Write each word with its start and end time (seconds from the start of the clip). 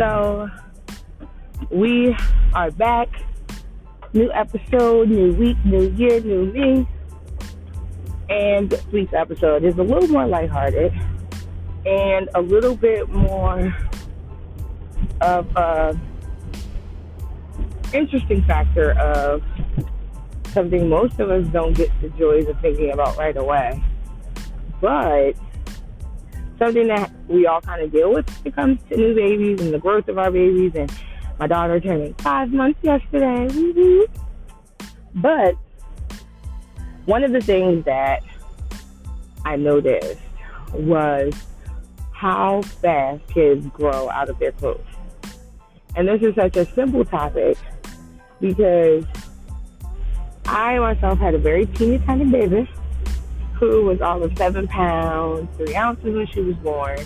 So 0.00 0.48
we 1.70 2.16
are 2.54 2.70
back. 2.70 3.10
New 4.14 4.32
episode, 4.32 5.10
new 5.10 5.34
week, 5.34 5.58
new 5.62 5.90
year, 5.90 6.22
new 6.22 6.46
me. 6.46 6.88
And 8.30 8.70
this 8.70 8.82
week's 8.86 9.12
episode 9.12 9.62
is 9.62 9.76
a 9.76 9.82
little 9.82 10.08
more 10.08 10.26
lighthearted 10.26 10.94
and 11.84 12.30
a 12.34 12.40
little 12.40 12.74
bit 12.74 13.10
more 13.10 13.76
of 15.20 15.54
a 15.54 16.00
interesting 17.92 18.42
factor 18.44 18.92
of 18.92 19.42
something 20.46 20.88
most 20.88 21.20
of 21.20 21.30
us 21.30 21.46
don't 21.48 21.74
get 21.74 21.90
the 22.00 22.08
joys 22.10 22.48
of 22.48 22.58
thinking 22.62 22.90
about 22.90 23.18
right 23.18 23.36
away. 23.36 23.84
But 24.80 25.34
something 26.60 26.86
that 26.88 27.10
we 27.26 27.46
all 27.46 27.60
kind 27.60 27.82
of 27.82 27.90
deal 27.90 28.12
with 28.12 28.28
when 28.28 28.52
it 28.52 28.54
comes 28.54 28.78
to 28.90 28.96
new 28.96 29.14
babies 29.14 29.60
and 29.60 29.72
the 29.72 29.78
growth 29.78 30.06
of 30.08 30.18
our 30.18 30.30
babies. 30.30 30.72
And 30.74 30.92
my 31.38 31.46
daughter 31.46 31.80
turning 31.80 32.14
five 32.14 32.52
months 32.52 32.78
yesterday. 32.82 33.48
But 35.14 35.56
one 37.06 37.24
of 37.24 37.32
the 37.32 37.40
things 37.40 37.84
that 37.86 38.22
I 39.44 39.56
noticed 39.56 40.20
was 40.72 41.32
how 42.12 42.60
fast 42.62 43.26
kids 43.28 43.66
grow 43.68 44.10
out 44.10 44.28
of 44.28 44.38
their 44.38 44.52
clothes. 44.52 44.84
And 45.96 46.06
this 46.06 46.22
is 46.22 46.34
such 46.34 46.56
a 46.56 46.66
simple 46.74 47.04
topic 47.04 47.56
because 48.38 49.04
I 50.44 50.78
myself 50.78 51.18
had 51.18 51.34
a 51.34 51.38
very 51.38 51.64
teeny 51.66 51.98
tiny 52.00 52.26
baby 52.26 52.68
who 53.60 53.84
was 53.84 54.00
all 54.00 54.22
of 54.22 54.36
seven 54.38 54.66
pounds, 54.66 55.46
three 55.58 55.76
ounces 55.76 56.16
when 56.16 56.26
she 56.28 56.40
was 56.40 56.56
born. 56.56 56.98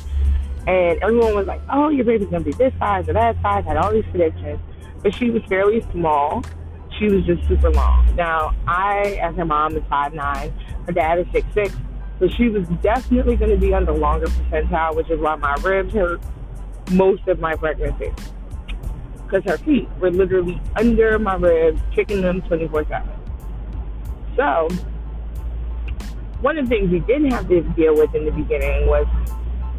And 0.66 1.02
everyone 1.02 1.34
was 1.34 1.46
like, 1.46 1.60
oh, 1.68 1.88
your 1.88 2.04
baby's 2.04 2.28
going 2.28 2.44
to 2.44 2.50
be 2.50 2.56
this 2.56 2.72
size 2.78 3.08
or 3.08 3.12
that 3.12 3.36
size, 3.42 3.64
had 3.64 3.76
all 3.76 3.92
these 3.92 4.04
predictions. 4.10 4.60
But 5.02 5.14
she 5.14 5.30
was 5.30 5.42
fairly 5.48 5.84
small. 5.92 6.44
She 6.98 7.06
was 7.06 7.24
just 7.26 7.46
super 7.48 7.70
long. 7.70 8.14
Now, 8.14 8.54
I, 8.68 9.18
as 9.20 9.34
her 9.34 9.44
mom, 9.44 9.76
is 9.76 9.82
five 9.90 10.14
nine. 10.14 10.52
Her 10.86 10.92
dad 10.92 11.18
is 11.18 11.26
six 11.32 11.46
six. 11.52 11.74
So 12.20 12.28
she 12.28 12.48
was 12.48 12.66
definitely 12.80 13.34
going 13.36 13.50
to 13.50 13.58
be 13.58 13.74
on 13.74 13.84
the 13.84 13.92
longer 13.92 14.26
percentile, 14.26 14.94
which 14.94 15.10
is 15.10 15.20
why 15.20 15.34
my 15.34 15.54
ribs 15.54 15.92
hurt 15.92 16.22
most 16.92 17.26
of 17.26 17.40
my 17.40 17.56
pregnancy. 17.56 18.12
Because 19.26 19.42
her 19.44 19.58
feet 19.58 19.88
were 19.98 20.12
literally 20.12 20.60
under 20.76 21.18
my 21.18 21.34
ribs, 21.34 21.82
kicking 21.92 22.22
them 22.22 22.40
24 22.42 22.86
7. 22.88 23.08
So, 24.36 24.68
one 26.44 26.58
of 26.58 26.68
the 26.68 26.76
things 26.76 26.90
we 26.90 27.00
didn't 27.00 27.30
have 27.30 27.48
to 27.48 27.62
deal 27.72 27.96
with 27.96 28.14
in 28.14 28.26
the 28.26 28.30
beginning 28.30 28.86
was 28.86 29.06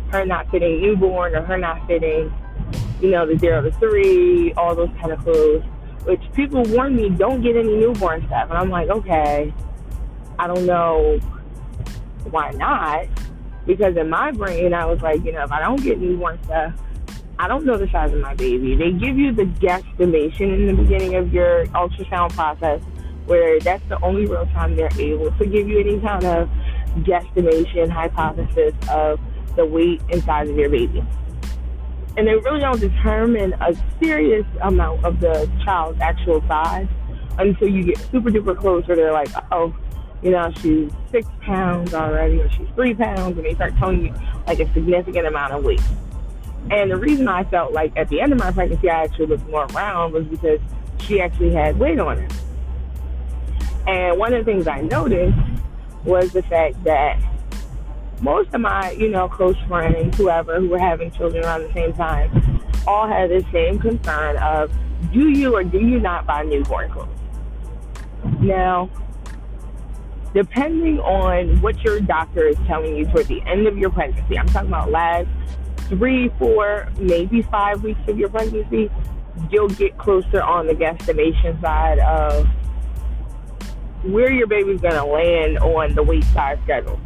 her 0.09 0.25
not 0.25 0.49
fitting 0.49 0.81
newborn 0.81 1.35
or 1.35 1.43
her 1.43 1.59
not 1.59 1.85
fitting, 1.85 2.33
you 2.99 3.11
know, 3.11 3.23
the 3.23 3.37
zero 3.37 3.61
to 3.61 3.71
three, 3.73 4.51
all 4.53 4.73
those 4.73 4.89
kind 4.99 5.11
of 5.11 5.19
clothes, 5.19 5.63
which 6.05 6.23
people 6.33 6.63
warn 6.63 6.95
me 6.95 7.09
don't 7.09 7.43
get 7.43 7.55
any 7.55 7.75
newborn 7.75 8.25
stuff. 8.25 8.49
And 8.49 8.57
I'm 8.57 8.71
like, 8.71 8.89
okay, 8.89 9.53
I 10.39 10.47
don't 10.47 10.65
know 10.65 11.19
why 12.31 12.49
not. 12.49 13.05
Because 13.67 13.95
in 13.95 14.09
my 14.09 14.31
brain, 14.31 14.73
I 14.73 14.85
was 14.85 14.99
like, 15.03 15.23
you 15.23 15.33
know, 15.33 15.43
if 15.43 15.51
I 15.51 15.61
don't 15.61 15.83
get 15.83 15.99
newborn 15.99 16.39
stuff, 16.45 16.73
I 17.37 17.47
don't 17.47 17.65
know 17.65 17.77
the 17.77 17.87
size 17.91 18.11
of 18.11 18.21
my 18.21 18.33
baby. 18.33 18.75
They 18.75 18.91
give 18.91 19.19
you 19.19 19.33
the 19.33 19.45
guesstimation 19.45 20.55
in 20.55 20.65
the 20.65 20.73
beginning 20.73 21.13
of 21.13 21.31
your 21.31 21.67
ultrasound 21.67 22.31
process 22.31 22.81
where 23.25 23.59
that's 23.59 23.83
the 23.89 23.99
only 24.01 24.25
real 24.25 24.45
time 24.47 24.75
they're 24.75 24.89
able 24.99 25.31
to 25.31 25.45
give 25.45 25.67
you 25.67 25.79
any 25.79 25.99
kind 25.99 26.23
of 26.25 26.49
guesstimation 26.99 27.89
hypothesis 27.89 28.73
of 28.89 29.19
the 29.55 29.65
weight 29.65 30.01
and 30.11 30.23
size 30.23 30.49
of 30.49 30.57
your 30.57 30.69
baby. 30.69 31.03
And 32.17 32.27
they 32.27 32.35
really 32.35 32.61
don't 32.61 32.79
determine 32.79 33.53
a 33.53 33.75
serious 33.99 34.45
amount 34.61 35.03
of 35.03 35.19
the 35.19 35.49
child's 35.63 35.99
actual 35.99 36.41
size 36.47 36.87
until 37.37 37.67
you 37.67 37.83
get 37.83 37.97
super 38.11 38.29
duper 38.29 38.57
close 38.57 38.87
where 38.87 38.95
they're 38.95 39.11
like, 39.11 39.29
oh, 39.51 39.75
you 40.21 40.31
know, 40.31 40.51
she's 40.61 40.89
six 41.11 41.27
pounds 41.41 41.93
already 41.93 42.39
or 42.39 42.49
she's 42.51 42.67
three 42.75 42.93
pounds 42.93 43.37
and 43.37 43.45
they 43.45 43.53
start 43.53 43.75
telling 43.77 44.05
you 44.05 44.13
like 44.47 44.59
a 44.59 44.73
significant 44.73 45.27
amount 45.27 45.53
of 45.53 45.63
weight. 45.63 45.81
And 46.71 46.89
the 46.89 46.97
reason 46.97 47.27
I 47.27 47.43
felt 47.43 47.73
like 47.73 47.95
at 47.97 48.09
the 48.09 48.21
end 48.21 48.31
of 48.31 48.39
my 48.39 48.51
pregnancy 48.51 48.89
I 48.89 49.03
actually 49.03 49.27
looked 49.27 49.47
more 49.49 49.67
round 49.67 50.13
was 50.13 50.25
because 50.25 50.59
she 51.01 51.21
actually 51.21 51.53
had 51.53 51.77
weight 51.77 51.99
on 51.99 52.17
her. 52.17 52.27
And 53.87 54.17
one 54.17 54.33
of 54.33 54.45
the 54.45 54.51
things 54.51 54.67
I 54.67 54.81
noticed 54.81 55.37
was 56.03 56.31
the 56.31 56.43
fact 56.43 56.83
that 56.83 57.19
most 58.21 58.53
of 58.53 58.61
my, 58.61 58.91
you 58.91 59.09
know, 59.09 59.27
close 59.27 59.57
friends, 59.67 60.17
whoever, 60.17 60.59
who 60.59 60.69
were 60.69 60.79
having 60.79 61.11
children 61.11 61.43
around 61.43 61.63
the 61.63 61.73
same 61.73 61.93
time, 61.93 62.61
all 62.87 63.07
had 63.07 63.29
the 63.29 63.45
same 63.51 63.79
concern 63.79 64.37
of 64.37 64.71
do 65.11 65.29
you 65.29 65.55
or 65.55 65.63
do 65.63 65.79
you 65.79 65.99
not 65.99 66.25
buy 66.25 66.43
newborn 66.43 66.89
clothes? 66.91 67.09
Now, 68.39 68.89
depending 70.33 70.99
on 70.99 71.61
what 71.61 71.81
your 71.83 71.99
doctor 71.99 72.47
is 72.47 72.57
telling 72.67 72.95
you 72.95 73.05
toward 73.05 73.27
the 73.27 73.41
end 73.43 73.67
of 73.67 73.77
your 73.77 73.89
pregnancy, 73.89 74.37
I'm 74.37 74.47
talking 74.47 74.69
about 74.69 74.91
last 74.91 75.27
three, 75.89 76.29
four, 76.39 76.89
maybe 76.97 77.41
five 77.43 77.83
weeks 77.83 77.99
of 78.07 78.17
your 78.17 78.29
pregnancy, 78.29 78.89
you'll 79.49 79.69
get 79.69 79.97
closer 79.97 80.41
on 80.41 80.67
the 80.67 80.73
guesstimation 80.73 81.59
side 81.61 81.99
of 81.99 82.47
where 84.11 84.31
your 84.31 84.47
baby's 84.47 84.81
going 84.81 84.95
to 84.95 85.05
land 85.05 85.57
on 85.59 85.95
the 85.95 86.03
weight 86.03 86.23
size 86.25 86.57
schedule. 86.63 86.99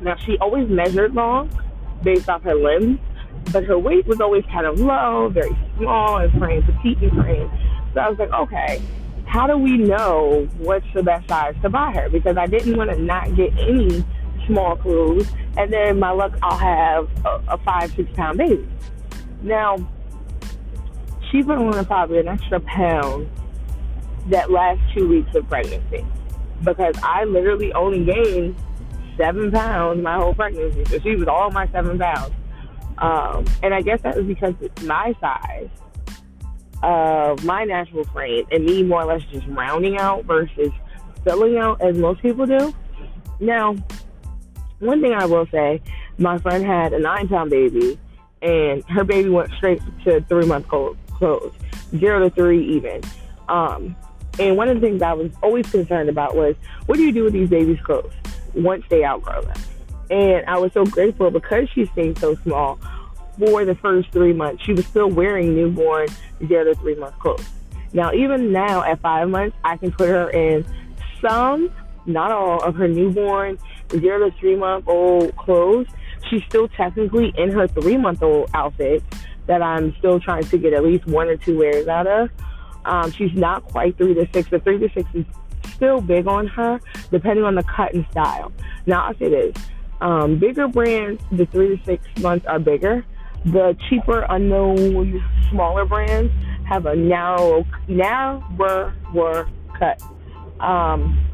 Now, 0.00 0.16
she 0.16 0.38
always 0.38 0.68
measured 0.68 1.14
long 1.14 1.50
based 2.02 2.28
off 2.28 2.42
her 2.42 2.54
limbs, 2.54 2.98
but 3.52 3.64
her 3.64 3.78
weight 3.78 4.06
was 4.06 4.20
always 4.20 4.44
kind 4.46 4.66
of 4.66 4.78
low, 4.78 5.28
very 5.28 5.56
small 5.76 6.18
and 6.18 6.32
frame, 6.38 6.62
petite 6.62 6.98
and 7.02 7.12
frame. 7.12 7.50
So 7.94 8.00
I 8.00 8.08
was 8.08 8.18
like, 8.18 8.32
okay, 8.32 8.82
how 9.26 9.46
do 9.46 9.56
we 9.58 9.76
know 9.76 10.48
what's 10.58 10.86
the 10.94 11.02
best 11.02 11.28
size 11.28 11.54
to 11.62 11.68
buy 11.68 11.92
her? 11.92 12.08
Because 12.08 12.36
I 12.36 12.46
didn't 12.46 12.76
want 12.76 12.90
to 12.90 13.00
not 13.00 13.34
get 13.36 13.52
any 13.58 14.04
small 14.46 14.76
clothes, 14.76 15.30
and 15.56 15.72
then 15.72 15.98
my 15.98 16.10
luck, 16.10 16.38
I'll 16.42 16.56
have 16.56 17.08
a, 17.24 17.54
a 17.54 17.58
five, 17.58 17.92
six 17.92 18.10
pound 18.14 18.38
baby. 18.38 18.66
Now, 19.42 19.76
she 21.30 21.42
put 21.42 21.58
on 21.58 21.84
probably 21.84 22.18
an 22.18 22.28
extra 22.28 22.60
pound 22.60 23.28
that 24.30 24.50
last 24.50 24.80
two 24.94 25.08
weeks 25.08 25.34
of 25.34 25.48
pregnancy 25.48 26.04
because 26.64 26.94
I 27.02 27.24
literally 27.24 27.72
only 27.72 28.04
gained 28.04 28.56
seven 29.16 29.50
pounds 29.50 30.02
my 30.02 30.16
whole 30.16 30.34
pregnancy. 30.34 30.84
So 30.86 30.98
she 31.00 31.16
was 31.16 31.28
all 31.28 31.50
my 31.50 31.68
seven 31.68 31.98
pounds. 31.98 32.34
Um, 32.98 33.44
and 33.62 33.74
I 33.74 33.82
guess 33.82 34.00
that 34.02 34.16
was 34.16 34.26
because 34.26 34.54
it's 34.60 34.82
my 34.82 35.14
size 35.20 35.68
of 36.82 37.44
my 37.44 37.64
natural 37.64 38.04
frame 38.04 38.46
and 38.50 38.64
me 38.64 38.82
more 38.82 39.02
or 39.02 39.06
less 39.06 39.22
just 39.32 39.46
rounding 39.48 39.98
out 39.98 40.24
versus 40.24 40.70
filling 41.24 41.58
out 41.58 41.80
as 41.80 41.96
most 41.96 42.22
people 42.22 42.46
do. 42.46 42.74
Now, 43.40 43.76
one 44.78 45.00
thing 45.00 45.12
I 45.12 45.26
will 45.26 45.46
say, 45.46 45.80
my 46.18 46.38
friend 46.38 46.64
had 46.64 46.92
a 46.92 46.98
nine 46.98 47.28
pound 47.28 47.50
baby 47.50 47.98
and 48.42 48.84
her 48.88 49.04
baby 49.04 49.28
went 49.28 49.52
straight 49.52 49.80
to 50.04 50.20
three 50.22 50.46
month 50.46 50.68
clothes, 50.68 51.52
zero 51.96 52.20
to 52.20 52.30
three 52.30 52.76
even. 52.76 53.00
Um, 53.48 53.96
and 54.38 54.56
one 54.56 54.68
of 54.68 54.80
the 54.80 54.86
things 54.86 55.02
I 55.02 55.12
was 55.12 55.30
always 55.42 55.68
concerned 55.68 56.08
about 56.08 56.36
was, 56.36 56.54
what 56.86 56.96
do 56.96 57.02
you 57.02 57.12
do 57.12 57.24
with 57.24 57.32
these 57.32 57.48
babies' 57.48 57.80
clothes 57.80 58.12
once 58.54 58.84
they 58.88 59.04
outgrow 59.04 59.42
them? 59.42 59.56
And 60.10 60.46
I 60.46 60.58
was 60.58 60.72
so 60.72 60.84
grateful 60.84 61.30
because 61.30 61.68
she 61.70 61.86
stayed 61.86 62.18
so 62.18 62.34
small 62.36 62.78
for 63.38 63.64
the 63.64 63.74
first 63.76 64.10
three 64.10 64.32
months. 64.32 64.64
She 64.64 64.72
was 64.72 64.86
still 64.86 65.08
wearing 65.08 65.54
newborn 65.54 66.08
zero 66.46 66.64
to 66.64 66.74
three 66.76 66.94
month 66.94 67.18
clothes. 67.18 67.44
Now, 67.92 68.12
even 68.12 68.52
now 68.52 68.82
at 68.82 69.00
five 69.00 69.28
months, 69.28 69.56
I 69.64 69.76
can 69.76 69.92
put 69.92 70.08
her 70.08 70.30
in 70.30 70.64
some, 71.20 71.70
not 72.06 72.30
all, 72.30 72.62
of 72.62 72.74
her 72.76 72.88
newborn 72.88 73.58
zero 73.90 74.30
to 74.30 74.36
three 74.38 74.56
month 74.56 74.86
old 74.88 75.36
clothes. 75.36 75.86
She's 76.28 76.42
still 76.44 76.68
technically 76.68 77.32
in 77.36 77.50
her 77.52 77.66
three 77.66 77.96
month 77.96 78.22
old 78.22 78.50
outfit 78.54 79.02
that 79.46 79.62
I'm 79.62 79.96
still 79.96 80.20
trying 80.20 80.44
to 80.44 80.58
get 80.58 80.74
at 80.74 80.84
least 80.84 81.06
one 81.06 81.28
or 81.28 81.36
two 81.36 81.58
wears 81.58 81.88
out 81.88 82.06
of. 82.06 82.30
Um, 82.88 83.12
she's 83.12 83.34
not 83.34 83.64
quite 83.64 83.98
three 83.98 84.14
to 84.14 84.26
six. 84.32 84.48
The 84.48 84.58
three 84.60 84.78
to 84.78 84.88
six 84.94 85.08
is 85.14 85.26
still 85.74 86.00
big 86.00 86.26
on 86.26 86.46
her, 86.48 86.80
depending 87.10 87.44
on 87.44 87.54
the 87.54 87.62
cut 87.62 87.92
and 87.92 88.06
style. 88.10 88.50
Now, 88.86 89.06
I'll 89.06 89.18
say 89.18 89.28
this. 89.28 89.54
Um, 90.00 90.38
bigger 90.38 90.68
brands, 90.68 91.22
the 91.30 91.44
three 91.46 91.76
to 91.76 91.84
six 91.84 92.04
months 92.20 92.46
are 92.46 92.58
bigger. 92.58 93.04
The 93.44 93.76
cheaper, 93.88 94.26
unknown, 94.30 95.22
smaller 95.50 95.84
brands 95.84 96.32
have 96.66 96.86
a 96.86 96.96
narrow, 96.96 97.66
narrower 97.88 99.48
cut. 99.78 100.02
Um, 100.60 101.24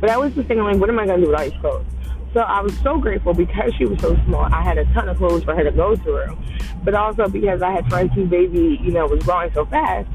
but 0.00 0.10
I 0.10 0.16
was 0.16 0.34
just 0.34 0.48
thinking, 0.48 0.64
like, 0.64 0.76
what 0.76 0.90
am 0.90 0.98
I 0.98 1.06
going 1.06 1.20
to 1.20 1.24
do 1.24 1.30
with 1.30 1.40
all 1.40 1.48
these 1.48 1.60
clothes? 1.60 1.86
So 2.34 2.40
I 2.40 2.60
was 2.60 2.76
so 2.80 2.98
grateful 2.98 3.32
because 3.32 3.72
she 3.78 3.86
was 3.86 3.98
so 4.00 4.14
small. 4.26 4.44
I 4.52 4.62
had 4.62 4.76
a 4.76 4.84
ton 4.92 5.08
of 5.08 5.16
clothes 5.16 5.44
for 5.44 5.54
her 5.54 5.64
to 5.64 5.70
go 5.70 5.96
through, 5.96 6.36
but 6.84 6.94
also 6.94 7.28
because 7.28 7.62
I 7.62 7.70
had 7.70 7.88
friends 7.88 8.12
whose 8.14 8.28
baby, 8.28 8.78
you 8.82 8.92
know, 8.92 9.06
was 9.06 9.22
growing 9.22 9.50
so 9.54 9.64
fast. 9.66 10.08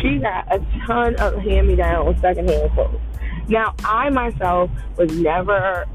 She 0.00 0.18
got 0.18 0.52
a 0.54 0.58
ton 0.86 1.14
of 1.16 1.38
hand-me-down 1.38 2.18
secondhand 2.20 2.72
clothes. 2.72 3.00
Now, 3.48 3.74
I 3.84 4.10
myself 4.10 4.70
was 4.96 5.10
never, 5.18 5.86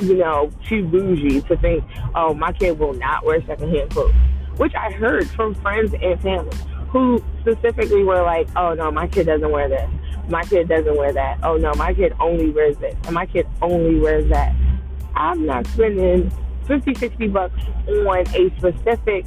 you 0.00 0.16
know, 0.16 0.50
too 0.68 0.84
bougie 0.86 1.40
to 1.42 1.56
think, 1.56 1.84
oh, 2.14 2.34
my 2.34 2.52
kid 2.52 2.78
will 2.78 2.92
not 2.94 3.24
wear 3.24 3.40
secondhand 3.46 3.90
clothes. 3.90 4.14
which 4.56 4.74
I 4.74 4.90
heard 4.92 5.28
from 5.30 5.54
friends 5.56 5.94
and 6.00 6.20
family 6.20 6.56
who 6.88 7.22
specifically 7.40 8.04
were 8.04 8.22
like, 8.22 8.48
oh 8.56 8.74
no, 8.74 8.90
my 8.90 9.06
kid 9.08 9.26
doesn't 9.26 9.50
wear 9.50 9.68
this. 9.68 9.88
My 10.28 10.42
kid 10.44 10.68
doesn't 10.68 10.96
wear 10.96 11.12
that. 11.12 11.38
Oh 11.42 11.56
no, 11.56 11.72
my 11.74 11.94
kid 11.94 12.14
only 12.20 12.50
wears 12.50 12.76
this. 12.76 12.94
And 13.06 13.14
my 13.14 13.26
kid 13.26 13.48
only 13.60 13.98
wears 13.98 14.28
that. 14.28 14.54
I'm 15.14 15.46
not 15.46 15.66
spending 15.68 16.30
50, 16.66 16.94
60 16.94 17.28
bucks 17.28 17.60
on 17.88 18.26
a 18.34 18.52
specific, 18.58 19.26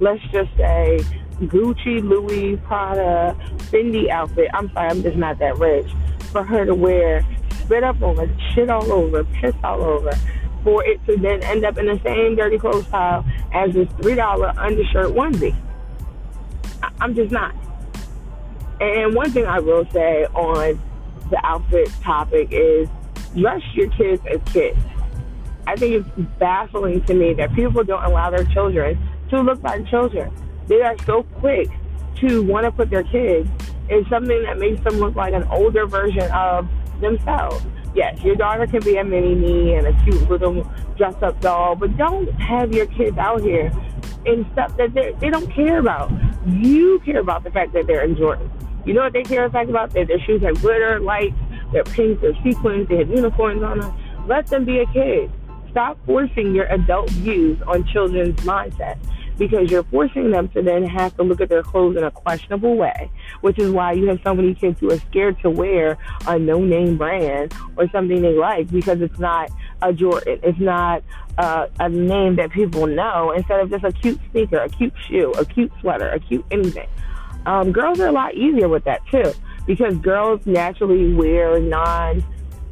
let's 0.00 0.22
just 0.32 0.54
say, 0.56 1.00
Gucci, 1.40 2.02
Louis, 2.02 2.56
Prada, 2.58 3.36
Fendi 3.70 4.08
outfit. 4.08 4.48
I'm 4.54 4.72
sorry, 4.72 4.88
I'm 4.88 5.02
just 5.02 5.16
not 5.16 5.38
that 5.38 5.58
rich. 5.58 5.90
For 6.32 6.42
her 6.42 6.64
to 6.64 6.74
wear, 6.74 7.26
spit 7.60 7.84
up 7.84 8.00
on 8.02 8.16
her, 8.16 8.28
shit 8.52 8.70
all 8.70 8.90
over, 8.92 9.24
piss 9.24 9.54
all 9.62 9.82
over, 9.82 10.12
for 10.62 10.84
it 10.84 11.04
to 11.06 11.16
then 11.16 11.42
end 11.44 11.64
up 11.64 11.78
in 11.78 11.86
the 11.86 12.00
same 12.04 12.36
dirty 12.36 12.58
clothes 12.58 12.86
pile 12.86 13.24
as 13.52 13.72
this 13.72 13.88
$3 13.88 14.58
undershirt 14.58 15.08
onesie. 15.08 15.54
I'm 17.00 17.14
just 17.14 17.30
not. 17.30 17.54
And 18.80 19.14
one 19.14 19.30
thing 19.30 19.46
I 19.46 19.60
will 19.60 19.88
say 19.90 20.24
on 20.34 20.80
the 21.30 21.40
outfit 21.44 21.90
topic 22.02 22.48
is 22.50 22.88
dress 23.36 23.62
your 23.74 23.88
kids 23.90 24.22
as 24.26 24.40
kids. 24.52 24.78
I 25.66 25.76
think 25.76 26.06
it's 26.06 26.28
baffling 26.38 27.02
to 27.04 27.14
me 27.14 27.34
that 27.34 27.54
people 27.54 27.84
don't 27.84 28.04
allow 28.04 28.30
their 28.30 28.44
children 28.44 28.98
to 29.30 29.40
look 29.40 29.62
like 29.62 29.86
children. 29.88 30.32
They 30.66 30.82
are 30.82 30.96
so 31.04 31.22
quick 31.22 31.68
to 32.16 32.42
want 32.42 32.64
to 32.64 32.72
put 32.72 32.90
their 32.90 33.04
kids 33.04 33.48
in 33.88 34.06
something 34.08 34.42
that 34.44 34.58
makes 34.58 34.82
them 34.82 34.94
look 34.94 35.14
like 35.14 35.34
an 35.34 35.44
older 35.44 35.86
version 35.86 36.30
of 36.32 36.68
themselves. 37.00 37.64
Yes, 37.94 38.22
your 38.22 38.34
daughter 38.34 38.66
can 38.66 38.80
be 38.80 38.96
a 38.96 39.04
mini 39.04 39.34
me 39.34 39.74
and 39.74 39.86
a 39.86 40.04
cute 40.04 40.28
little 40.28 40.62
dress 40.96 41.14
up 41.22 41.40
doll, 41.40 41.76
but 41.76 41.96
don't 41.96 42.28
have 42.40 42.72
your 42.72 42.86
kids 42.86 43.16
out 43.18 43.40
here 43.40 43.72
in 44.26 44.46
stuff 44.52 44.76
that 44.76 44.94
they 44.94 45.30
don't 45.30 45.50
care 45.50 45.78
about. 45.78 46.10
You 46.46 47.00
care 47.04 47.20
about 47.20 47.44
the 47.44 47.50
fact 47.50 47.72
that 47.74 47.86
they're 47.86 48.04
in 48.04 48.16
Jordan. 48.16 48.50
You 48.84 48.94
know 48.94 49.02
what 49.02 49.12
they 49.12 49.22
care 49.22 49.44
about? 49.44 49.66
That 49.66 50.08
their 50.08 50.20
shoes 50.20 50.42
have 50.42 50.60
glitter, 50.60 51.00
lights, 51.00 51.36
they're 51.72 51.84
pink, 51.84 52.20
they're 52.20 52.36
sequins, 52.42 52.88
they 52.88 52.98
have 52.98 53.08
unicorns 53.08 53.62
on 53.62 53.80
them. 53.80 54.26
Let 54.26 54.46
them 54.46 54.64
be 54.64 54.78
a 54.80 54.86
kid. 54.86 55.30
Stop 55.74 55.98
forcing 56.06 56.54
your 56.54 56.66
adult 56.66 57.10
views 57.10 57.60
on 57.62 57.84
children's 57.88 58.38
mindset 58.42 58.96
because 59.38 59.68
you're 59.72 59.82
forcing 59.82 60.30
them 60.30 60.46
to 60.50 60.62
then 60.62 60.84
have 60.84 61.16
to 61.16 61.24
look 61.24 61.40
at 61.40 61.48
their 61.48 61.64
clothes 61.64 61.96
in 61.96 62.04
a 62.04 62.12
questionable 62.12 62.76
way, 62.76 63.10
which 63.40 63.58
is 63.58 63.72
why 63.72 63.90
you 63.90 64.06
have 64.06 64.20
so 64.22 64.32
many 64.36 64.54
kids 64.54 64.78
who 64.78 64.92
are 64.92 64.98
scared 64.98 65.36
to 65.40 65.50
wear 65.50 65.98
a 66.28 66.38
no 66.38 66.60
name 66.60 66.96
brand 66.96 67.52
or 67.76 67.88
something 67.90 68.22
they 68.22 68.34
like 68.34 68.70
because 68.70 69.00
it's 69.00 69.18
not 69.18 69.50
a 69.82 69.92
Jordan, 69.92 70.38
it's 70.44 70.60
not 70.60 71.02
uh, 71.38 71.66
a 71.80 71.88
name 71.88 72.36
that 72.36 72.52
people 72.52 72.86
know 72.86 73.32
instead 73.32 73.58
of 73.58 73.68
just 73.68 73.82
a 73.82 73.90
cute 73.90 74.20
sneaker, 74.30 74.58
a 74.58 74.68
cute 74.68 74.94
shoe, 75.08 75.32
a 75.32 75.44
cute 75.44 75.72
sweater, 75.80 76.08
a 76.10 76.20
cute 76.20 76.44
anything. 76.52 76.88
Um, 77.46 77.72
girls 77.72 77.98
are 77.98 78.06
a 78.06 78.12
lot 78.12 78.36
easier 78.36 78.68
with 78.68 78.84
that 78.84 79.04
too 79.08 79.32
because 79.66 79.96
girls 79.96 80.46
naturally 80.46 81.12
wear 81.12 81.58
non 81.58 82.22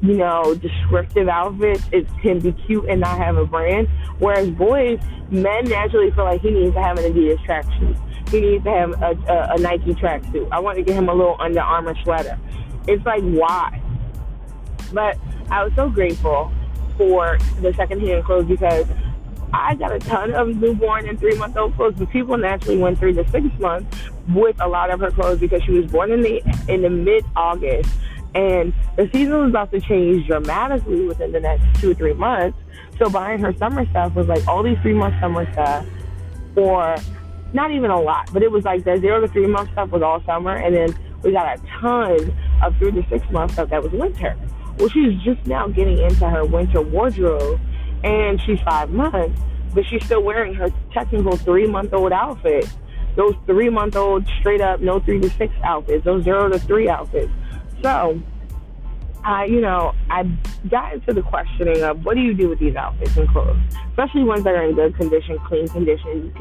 you 0.02 0.14
know, 0.14 0.54
descriptive 0.54 1.28
outfits, 1.28 1.84
it 1.92 2.06
can 2.20 2.40
be 2.40 2.52
cute 2.52 2.84
and 2.88 3.00
not 3.00 3.16
have 3.18 3.36
a 3.36 3.46
brand. 3.46 3.88
Whereas 4.18 4.50
boys, 4.50 4.98
men 5.30 5.64
naturally 5.64 6.10
feel 6.10 6.24
like 6.24 6.40
he 6.40 6.50
needs 6.50 6.74
to 6.74 6.82
have 6.82 6.98
an 6.98 7.12
Adidas 7.12 7.38
tracksuit. 7.46 8.28
He 8.28 8.40
needs 8.40 8.64
to 8.64 8.70
have 8.70 9.02
a, 9.02 9.32
a, 9.32 9.54
a 9.54 9.58
Nike 9.58 9.94
tracksuit. 9.94 10.48
I 10.50 10.58
want 10.58 10.76
to 10.78 10.82
get 10.82 10.96
him 10.96 11.08
a 11.08 11.14
little 11.14 11.36
Under 11.38 11.60
Armour 11.60 11.94
sweater. 12.02 12.36
It's 12.88 13.04
like, 13.06 13.22
why? 13.22 13.80
But 14.92 15.18
I 15.50 15.62
was 15.62 15.72
so 15.76 15.88
grateful 15.88 16.52
for 16.98 17.38
the 17.60 17.72
secondhand 17.74 18.24
clothes 18.24 18.46
because 18.46 18.86
I 19.52 19.74
got 19.76 19.92
a 19.92 19.98
ton 20.00 20.34
of 20.34 20.56
newborn 20.56 21.08
and 21.08 21.18
three 21.18 21.36
month 21.36 21.56
old 21.56 21.76
clothes, 21.76 21.94
but 21.96 22.10
people 22.10 22.36
naturally 22.36 22.78
went 22.78 22.98
through 22.98 23.14
the 23.14 23.26
six 23.28 23.46
months 23.60 23.96
with 24.34 24.60
a 24.60 24.66
lot 24.66 24.90
of 24.90 25.00
her 25.00 25.10
clothes 25.10 25.38
because 25.38 25.62
she 25.62 25.72
was 25.72 25.86
born 25.86 26.10
in 26.10 26.22
the 26.22 26.42
in 26.68 26.82
the 26.82 26.90
mid 26.90 27.24
August 27.36 27.90
and 28.34 28.72
the 28.96 29.08
season 29.12 29.38
was 29.38 29.50
about 29.50 29.70
to 29.72 29.80
change 29.80 30.26
dramatically 30.26 31.06
within 31.06 31.32
the 31.32 31.40
next 31.40 31.80
two 31.80 31.90
or 31.90 31.94
three 31.94 32.14
months. 32.14 32.58
So 32.98 33.10
buying 33.10 33.40
her 33.40 33.54
summer 33.56 33.88
stuff 33.90 34.14
was 34.14 34.26
like 34.26 34.46
all 34.46 34.62
these 34.62 34.78
three 34.82 34.94
month 34.94 35.14
summer 35.20 35.50
stuff, 35.52 35.86
or 36.56 36.96
not 37.52 37.70
even 37.70 37.90
a 37.90 38.00
lot, 38.00 38.32
but 38.32 38.42
it 38.42 38.50
was 38.50 38.64
like 38.64 38.84
the 38.84 38.96
zero 38.98 39.20
to 39.20 39.28
three 39.28 39.46
month 39.46 39.70
stuff 39.72 39.90
was 39.90 40.02
all 40.02 40.22
summer, 40.24 40.56
and 40.56 40.74
then 40.74 40.96
we 41.22 41.32
got 41.32 41.58
a 41.58 41.62
ton 41.80 42.32
of 42.62 42.76
three 42.78 42.92
to 42.92 43.06
six 43.08 43.28
month 43.30 43.52
stuff 43.52 43.70
that 43.70 43.82
was 43.82 43.92
winter. 43.92 44.36
Well, 44.78 44.88
she's 44.88 45.20
just 45.22 45.46
now 45.46 45.68
getting 45.68 45.98
into 45.98 46.28
her 46.28 46.44
winter 46.44 46.80
wardrobe, 46.80 47.60
and 48.02 48.40
she's 48.40 48.60
five 48.60 48.90
months, 48.90 49.40
but 49.74 49.84
she's 49.86 50.04
still 50.04 50.22
wearing 50.22 50.54
her 50.54 50.70
technical 50.92 51.36
three 51.36 51.66
month 51.66 51.92
old 51.92 52.12
outfit. 52.12 52.68
Those 53.14 53.34
three 53.46 53.68
month 53.68 53.96
old 53.96 54.26
straight 54.40 54.62
up 54.62 54.80
no 54.80 55.00
three 55.00 55.20
to 55.20 55.28
six 55.30 55.52
outfits, 55.62 56.04
those 56.04 56.24
zero 56.24 56.48
to 56.48 56.58
three 56.58 56.88
outfits. 56.88 57.30
So, 57.82 58.22
I, 59.24 59.44
you 59.44 59.60
know, 59.60 59.94
I 60.10 60.24
got 60.68 60.94
into 60.94 61.12
the 61.12 61.22
questioning 61.22 61.82
of 61.82 62.04
what 62.04 62.14
do 62.14 62.20
you 62.20 62.34
do 62.34 62.48
with 62.48 62.58
these 62.58 62.76
outfits 62.76 63.16
and 63.16 63.28
clothes, 63.28 63.58
especially 63.90 64.24
ones 64.24 64.44
that 64.44 64.54
are 64.54 64.64
in 64.64 64.74
good 64.74 64.96
condition, 64.96 65.38
clean 65.40 65.68
condition, 65.68 66.32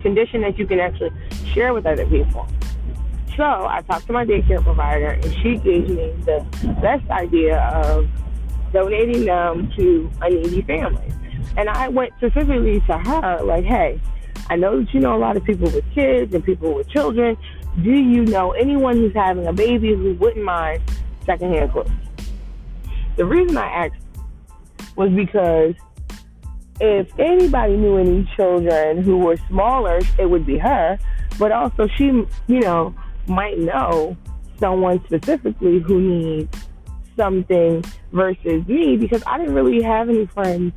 condition 0.00 0.40
that 0.42 0.58
you 0.58 0.66
can 0.66 0.80
actually 0.80 1.10
share 1.52 1.74
with 1.74 1.86
other 1.86 2.06
people. 2.06 2.46
So 3.36 3.44
I 3.44 3.82
talked 3.86 4.06
to 4.06 4.12
my 4.12 4.24
daycare 4.24 4.62
provider, 4.62 5.10
and 5.10 5.24
she 5.24 5.56
gave 5.58 5.88
me 5.88 6.14
the 6.24 6.44
best 6.80 7.08
idea 7.10 7.58
of 7.58 8.08
donating 8.72 9.26
them 9.26 9.70
to 9.76 10.10
a 10.22 10.30
needy 10.30 10.62
family. 10.62 11.12
And 11.56 11.68
I 11.68 11.88
went 11.88 12.12
specifically 12.16 12.80
to 12.86 12.98
her, 12.98 13.40
like, 13.42 13.64
hey, 13.64 14.00
I 14.48 14.56
know 14.56 14.80
that 14.80 14.94
you 14.94 15.00
know 15.00 15.16
a 15.16 15.18
lot 15.18 15.36
of 15.36 15.44
people 15.44 15.70
with 15.70 15.84
kids 15.94 16.32
and 16.34 16.42
people 16.44 16.74
with 16.74 16.88
children 16.88 17.36
do 17.82 17.90
you 17.90 18.24
know 18.24 18.52
anyone 18.52 18.96
who's 18.96 19.14
having 19.14 19.46
a 19.46 19.52
baby 19.52 19.94
who 19.94 20.14
wouldn't 20.14 20.44
mind 20.44 20.82
secondhand 21.24 21.72
clothes? 21.72 21.90
The 23.16 23.24
reason 23.24 23.56
I 23.56 23.66
asked 23.86 24.02
was 24.96 25.10
because 25.10 25.74
if 26.80 27.08
anybody 27.18 27.76
knew 27.76 27.98
any 27.98 28.28
children 28.36 29.02
who 29.02 29.18
were 29.18 29.36
smaller, 29.48 30.00
it 30.18 30.28
would 30.28 30.46
be 30.46 30.58
her. 30.58 30.98
But 31.38 31.52
also, 31.52 31.86
she, 31.96 32.04
you 32.04 32.60
know, 32.60 32.94
might 33.26 33.58
know 33.58 34.16
someone 34.58 35.04
specifically 35.04 35.80
who 35.80 36.00
needs 36.00 36.68
something 37.16 37.84
versus 38.12 38.66
me 38.66 38.96
because 38.96 39.22
I 39.26 39.38
didn't 39.38 39.54
really 39.54 39.82
have 39.82 40.08
any 40.08 40.26
friends 40.26 40.72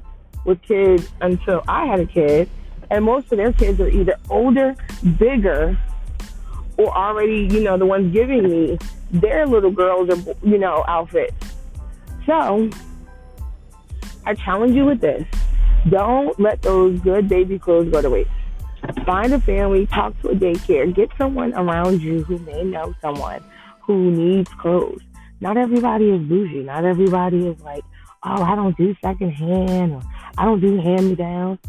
with 0.46 0.62
kids 0.62 1.10
until 1.22 1.63
I 1.68 1.86
had 1.86 2.00
a 2.01 2.06
kid. 2.06 2.50
And 2.91 3.06
most 3.06 3.32
of 3.32 3.38
their 3.38 3.53
kids 3.53 3.79
are 3.79 3.89
either 3.89 4.15
older, 4.29 4.75
bigger, 5.18 5.77
or 6.79 6.95
already, 6.95 7.48
you 7.51 7.62
know, 7.62 7.77
the 7.77 7.86
ones 7.86 8.13
giving 8.13 8.43
me 8.43 8.79
their 9.12 9.45
little 9.45 9.69
girls 9.69 10.09
or, 10.09 10.36
you 10.43 10.57
know, 10.57 10.86
outfits. 10.88 11.36
So 12.25 12.69
I 14.25 14.33
challenge 14.33 14.75
you 14.75 14.86
with 14.86 15.01
this. 15.01 15.25
Don't 15.89 16.39
let 16.39 16.62
those 16.62 17.00
good 17.01 17.27
baby 17.27 17.59
clothes 17.59 17.91
go 17.91 18.01
to 18.01 18.09
waste. 18.09 18.29
Find 19.05 19.33
a 19.33 19.41
family, 19.41 19.88
talk 19.88 20.19
to 20.21 20.29
a 20.29 20.36
daycare, 20.36 20.93
get 20.95 21.09
someone 21.17 21.53
around 21.53 22.01
you 22.01 22.24
who 22.24 22.38
may 22.39 22.63
know 22.63 22.95
someone 23.01 23.43
who 23.81 24.12
needs 24.12 24.50
clothes. 24.53 25.01
Not 25.41 25.57
everybody 25.57 26.09
is 26.12 26.21
bougie. 26.21 26.63
Not 26.63 26.86
everybody 26.86 27.48
is 27.48 27.59
like, 27.62 27.83
oh, 28.24 28.41
I 28.41 28.55
don't 28.55 28.77
do 28.77 28.95
secondhand 29.03 29.93
or 29.93 30.01
I 30.38 30.45
don't 30.45 30.62
do 30.62 30.77
hand 30.79 31.09
me 31.09 31.15
downs. 31.15 31.59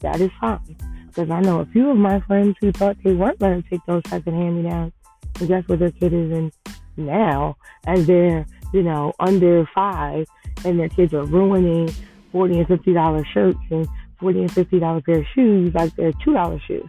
That 0.00 0.20
is 0.20 0.30
fine. 0.40 0.76
Because 1.14 1.30
I 1.30 1.40
know 1.40 1.60
a 1.60 1.66
few 1.66 1.90
of 1.90 1.96
my 1.96 2.18
friends 2.20 2.56
who 2.60 2.72
thought 2.72 2.96
they 3.04 3.14
weren't 3.14 3.38
going 3.38 3.62
to 3.62 3.68
take 3.68 3.80
those 3.86 4.02
second 4.08 4.34
hand 4.34 4.56
me 4.56 4.68
downs. 4.68 4.92
And 5.38 5.48
guess 5.48 5.62
what 5.66 5.78
their 5.78 5.92
kid 5.92 6.12
is 6.12 6.32
in 6.32 6.52
now 6.96 7.56
as 7.86 8.06
they're, 8.06 8.46
you 8.72 8.82
know, 8.82 9.12
under 9.20 9.68
five 9.74 10.26
and 10.64 10.78
their 10.78 10.88
kids 10.88 11.14
are 11.14 11.24
ruining 11.24 11.88
40 12.32 12.60
and 12.60 12.68
$50 12.68 13.26
shirts 13.26 13.58
and 13.70 13.86
40 14.18 14.40
and 14.40 14.50
$50 14.50 15.04
pair 15.04 15.18
of 15.18 15.26
shoes 15.34 15.72
like 15.74 15.94
they're 15.94 16.12
$2 16.12 16.60
shoes. 16.66 16.88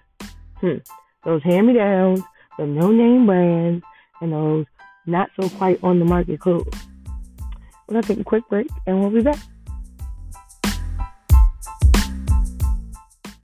Hmm. 0.59 0.77
Those 1.23 1.43
hand 1.43 1.67
me 1.67 1.73
downs, 1.73 2.21
the 2.57 2.65
no 2.65 2.91
name 2.91 3.27
brands, 3.27 3.83
and 4.21 4.33
those 4.33 4.65
not 5.05 5.29
so 5.39 5.49
quite 5.49 5.79
on 5.83 5.99
the 5.99 6.05
market 6.05 6.39
clothes. 6.39 6.67
We're 7.87 7.93
going 7.93 8.01
to 8.01 8.07
take 8.07 8.19
a 8.19 8.23
quick 8.23 8.47
break 8.49 8.67
and 8.87 8.99
we'll 8.99 9.11
be 9.11 9.21
back. 9.21 9.37